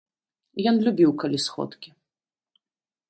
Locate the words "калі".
1.23-1.37